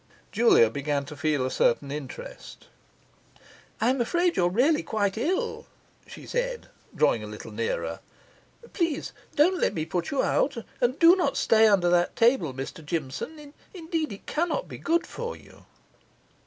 [0.31, 2.65] Julia began to feel a certain interest.
[3.79, 5.67] 'I am afraid you are really quite ill,'
[6.07, 7.99] she said, drawing a little nearer.
[8.73, 12.83] 'Please don't let me put you out, and do not stay under that table, Mr
[12.83, 13.53] Jimson.
[13.75, 15.65] Indeed it cannot be good for you.